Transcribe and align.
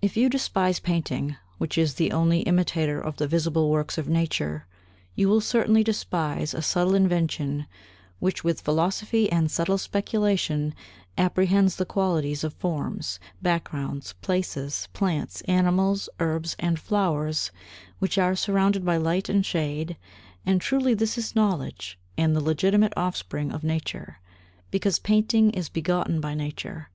If 0.00 0.16
you 0.16 0.28
despise 0.30 0.78
painting, 0.78 1.34
which 1.58 1.76
is 1.76 1.94
the 1.94 2.12
only 2.12 2.42
imitator 2.42 3.00
of 3.00 3.16
the 3.16 3.26
visible 3.26 3.68
works 3.68 3.98
of 3.98 4.08
nature, 4.08 4.68
you 5.16 5.28
will 5.28 5.40
certainly 5.40 5.82
despise 5.82 6.54
a 6.54 6.62
subtle 6.62 6.94
invention 6.94 7.66
which 8.20 8.44
with 8.44 8.60
philosophy 8.60 9.28
and 9.32 9.50
subtle 9.50 9.76
speculation 9.76 10.72
apprehends 11.18 11.74
the 11.74 11.84
qualities 11.84 12.44
of 12.44 12.54
forms, 12.54 13.18
backgrounds, 13.42 14.12
places, 14.20 14.86
plants, 14.92 15.40
animals, 15.48 16.08
herbs 16.20 16.54
and 16.60 16.78
flowers, 16.78 17.50
which 17.98 18.18
are 18.18 18.36
surrounded 18.36 18.84
by 18.84 18.96
light 18.98 19.28
and 19.28 19.44
shade. 19.44 19.96
And 20.46 20.60
truly 20.60 20.94
this 20.94 21.18
is 21.18 21.34
knowledge 21.34 21.98
and 22.16 22.36
the 22.36 22.40
legitimate 22.40 22.92
offspring 22.96 23.50
of 23.50 23.64
nature, 23.64 24.20
because 24.70 25.00
painting 25.00 25.50
is 25.50 25.68
begotten 25.68 26.20
by 26.20 26.34
nature. 26.34 26.90